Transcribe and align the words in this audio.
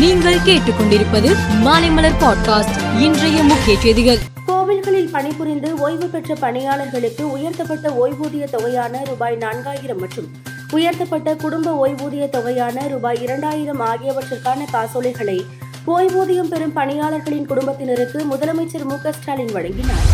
நீங்கள் 0.00 0.38
கேட்டுக்கொண்டிருப்பது 0.38 1.36
மாலைமலர் 1.64 2.12
பாட்காஸ்ட் 2.20 3.00
இன்றைய 3.00 3.42
முக்கிய 3.42 3.78
செய்திகள். 3.78 4.18
கோவில்களில் 4.46 5.10
பணிபுரிந்து 5.10 5.78
ஓய்வு 5.78 6.06
பெற்ற 6.06 6.34
பணியாளர்களுக்கு 6.34 7.30
உயர்த்தப்பட்ட 7.30 7.88
ஓய்வூதிய 7.88 8.44
தொகையான 8.50 9.04
ரூபாய் 9.04 9.36
நான்காயிரம் 9.36 9.98
மற்றும் 9.98 10.30
உயர்த்தப்பட்ட 10.70 11.34
குடும்ப 11.34 11.86
ஓய்வூதிய 11.86 12.28
தொகையான 12.28 12.88
ரூபாய் 12.88 13.22
இரண்டாயிரம் 13.22 13.80
ஆகியவற்றிற்கான 13.80 14.64
காசோலைகளை 14.72 15.44
ஓய்வூதியம் 15.86 16.48
பெறும் 16.48 16.76
பணியாளர்களின் 16.76 17.46
குடும்பத்தினருக்கு 17.46 18.24
முதலமைச்சர் 18.30 18.84
மு 18.84 18.96
ஸ்டாலின் 19.10 19.52
வழங்கினார். 19.52 20.06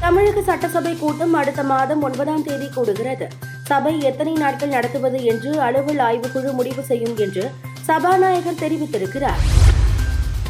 தமிழக 0.00 0.42
சட்டசபை 0.42 0.96
கூட்டம் 0.96 1.32
அடுத்த 1.32 1.62
மாதம் 1.62 2.02
ஒன்பதாம் 2.02 2.44
தேதி 2.44 2.68
கூடுகிறது. 2.76 3.26
சபை 3.64 4.00
எத்தனை 4.00 4.32
நாட்கள் 4.32 4.68
நடத்துவது 4.68 5.24
என்று 5.24 5.60
அலுவல் 5.60 5.96
ஆய்வுக்குழு 5.96 6.52
முடிவு 6.52 6.82
செய்யும் 6.82 7.16
என்று 7.16 7.50
சபாநாயகர் 7.86 8.60
தெரிவித்திருக்கிறார். 8.60 9.42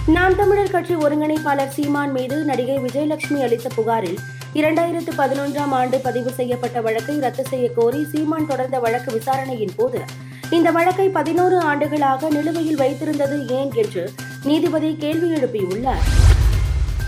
நாம் 0.07 0.37
தமிழர் 0.37 0.71
கட்சி 0.71 0.95
ஒருங்கிணைப்பாளர் 0.95 1.69
சீமான் 1.69 2.13
மீது 2.13 2.45
நடிகை 2.45 2.77
விஜயலட்சுமி 2.79 3.41
அளித்த 3.43 3.69
புகாரில் 3.75 4.19
இரண்டாயிரத்து 4.55 5.13
பதினொன்றாம் 5.17 5.71
ஆண்டு 5.71 5.99
பதிவு 5.99 6.31
செய்யப்பட்ட 6.31 6.81
வழக்கை 6.81 7.19
ரத்து 7.19 7.45
செய்ய 7.45 7.71
கோரி 7.75 8.07
சீமான் 8.13 8.47
தொடர்ந்த 8.47 8.79
வழக்கு 8.79 9.13
விசாரணையின் 9.13 9.77
போது 9.77 10.01
இந்த 10.51 10.71
வழக்கை 10.71 11.09
பதினோரு 11.09 11.59
ஆண்டுகளாக 11.59 12.31
நிலுவையில் 12.31 12.79
வைத்திருந்தது 12.79 13.49
ஏன் 13.49 13.71
என்று 13.75 14.13
நீதிபதி 14.45 14.97
கேள்வி 14.97 15.31
எழுப்பியுள்ளார். 15.35 16.07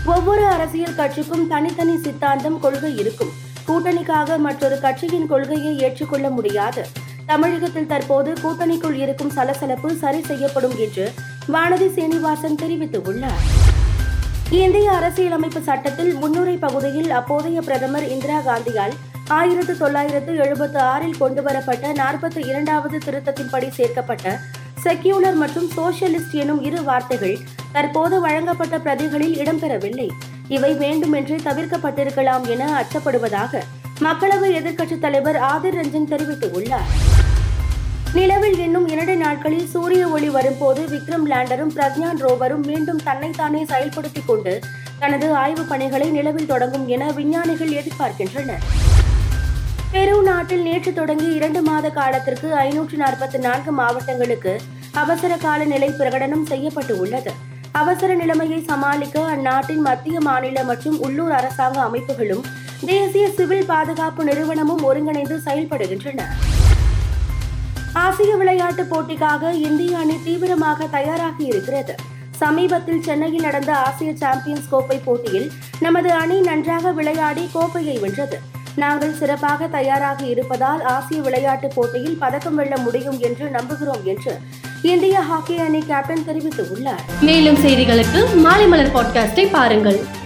ஒவ்வொரு 0.05 0.45
அரசியல் 0.45 0.95
கட்சிக்கும் 0.95 1.47
தனித்தனி 1.47 1.97
சித்தாந்தம் 1.97 2.59
கொள்கை 2.59 2.97
இருக்கும். 2.97 3.33
கூட்டணிக்காக 3.67 4.37
மற்றொரு 4.37 4.79
கட்சியின் 4.79 5.27
கொள்கையை 5.27 5.79
ஏற்றுக்கொள்ள 5.79 6.29
முடியாது. 6.29 6.85
தமிழகத்தில் 7.25 7.85
தற்போது 7.85 8.33
கூட்டணிக்குள் 8.43 8.97
இருக்கும் 9.03 9.29
சலசலப்பு 9.29 9.95
சரி 9.95 10.21
செய்யப்படும் 10.21 10.77
என்று 10.77 11.11
வானதி 11.51 11.93
சீனிவாசன் 11.93 12.55
தெரிவித்துள்ளார். 12.55 13.43
இந்திய 14.49 14.91
அரசியலமைப்பு 14.91 15.61
சட்டத்தில் 15.61 16.13
முன்னுரை 16.13 16.57
பகுதியில் 16.57 17.09
அப்போதைய 17.09 17.61
பிரதமர் 17.61 18.07
இந்திரா 18.07 18.39
காந்தியால் 18.39 18.91
ஆயிரத்து 19.27 19.77
தொள்ளாயிரத்து 19.77 20.35
எழுபத்து 20.35 20.79
ஆறில் 20.79 21.17
கொண்டுவரப்பட்ட 21.17 21.93
நாற்பத்தி 21.93 22.47
இரண்டாவது 22.47 22.97
திருத்தத்தின்படி 22.97 23.69
சேர்க்கப்பட்ட 23.69 24.39
செக்யூலர் 24.83 25.33
மற்றும் 25.33 25.69
சோசியலிஸ்ட் 25.77 26.31
எனும் 26.31 26.61
இரு 26.63 26.83
வார்த்தைகள் 26.83 27.37
தற்போது 27.71 28.21
வழங்கப்பட்ட 28.21 28.77
பிரதிகளில் 28.77 29.37
இடம்பெறவில்லை. 29.43 30.09
இவை 30.47 30.73
வேண்டுமென்றே 30.73 31.35
தவிர்க்கப்பட்டிருக்கலாம் 31.35 32.47
என 32.47 32.83
அச்சப்படுவதாக 32.83 33.61
மக்களவை 34.01 34.51
எதிர்க்கட்சித் 34.59 34.99
தலைவர் 34.99 35.35
ஆதிர் 35.35 35.77
ரஞ்சன் 35.79 36.11
தெரிவித்துள்ளார். 36.13 37.12
நிலவில் 38.15 38.59
இன்னும் 38.59 38.87
இரண்டு 38.87 39.15
நாட்களில் 39.15 39.67
சூரிய 39.67 40.07
ஒளி 40.07 40.29
வரும்போது 40.29 40.81
விக்ரம் 40.87 41.25
லேண்டரும் 41.27 41.71
பிரக்ஞான் 41.75 42.19
ரோவரும் 42.21 42.65
மீண்டும் 42.65 42.99
தன்னைத்தானே 43.03 43.65
செயல்படுத்திக் 43.65 44.27
கொண்டு 44.27 44.59
தனது 44.99 45.35
ஆய்வுப் 45.35 45.69
பணிகளை 45.69 46.09
நிலவில் 46.09 46.45
தொடங்கும் 46.45 46.87
என 46.87 47.11
விஞ்ஞானிகள் 47.11 47.71
எதிர்பார்க்கின்றனர். 47.71 48.63
பெரு 49.91 50.21
நாட்டில் 50.21 50.61
நேற்று 50.61 50.93
தொடங்கி 50.93 51.35
இரண்டு 51.35 51.61
மாத 51.61 51.89
காலத்திற்கு 51.89 52.55
ஐநூற்று 52.55 52.97
நாற்பத்தி 52.97 53.37
நான்கு 53.37 53.71
மாவட்டங்களுக்கு 53.71 54.53
அவசர 54.93 55.37
கால 55.37 55.63
நிலை 55.63 55.89
பிரகடனம் 55.89 56.45
செய்யப்பட்டு 56.45 56.97
உள்ளது 56.97 57.31
அவசர 57.71 58.13
நிலைமையை 58.13 58.63
சமாளிக்க 58.63 59.19
அந்நாட்டின் 59.25 59.81
மத்திய 59.81 60.19
மாநில 60.19 60.63
மற்றும் 60.63 60.99
உள்ளூர் 60.99 61.31
அரசாங்க 61.31 61.79
அமைப்புகளும் 61.81 62.43
தேசிய 62.85 63.29
சிவில் 63.29 63.65
பாதுகாப்பு 63.65 64.23
நிறுவனமும் 64.23 64.83
ஒருங்கிணைந்து 64.83 65.37
செயல்படுகின்றன. 65.45 66.21
ஆசிய 67.93 68.35
விளையாட்டுப் 68.35 68.95
போட்டிக்காக 68.95 69.51
இந்திய 69.51 69.97
அணி 69.97 70.13
தீவிரமாக 70.23 70.85
தயாராகி 70.85 71.45
இருக்கிறது. 71.45 71.95
சமீபத்தில் 72.31 73.03
சென்னையில் 73.03 73.41
நடந்த 73.41 73.75
ஆசிய 73.75 74.15
சாம்பியன்ஸ் 74.15 74.69
கோப்பை 74.69 74.97
போட்டியில் 74.97 75.51
நமது 75.79 76.11
அணி 76.11 76.39
நன்றாக 76.39 76.91
விளையாடி 76.91 77.49
கோப்பையை 77.53 77.97
வென்றது. 77.97 78.39
நாங்கள் 78.75 79.13
சிறப்பாக 79.13 79.67
தயாராக 79.67 80.25
இருப்பதால் 80.25 80.81
ஆசிய 80.81 81.21
விளையாட்டுப் 81.21 81.71
போட்டியில் 81.75 82.17
பதக்கம் 82.17 82.55
வெல்ல 82.55 82.77
முடியும் 82.77 83.19
என்று 83.19 83.47
நம்புகிறோம் 83.47 84.03
என்று 84.03 84.39
இந்திய 84.81 85.19
ஹாக்கி 85.19 85.57
அணி 85.57 85.79
கேப்டன் 85.79 86.25
தெரிவித்துள்ளார். 86.27 87.21
மேலும் 87.21 87.55
செய்திகளுக்கு 87.55 88.35
மாலை 88.35 88.67
மலர் 88.67 88.93
பாட்காஸ்டை 88.93 89.49
பாருங்கள். 89.51 90.21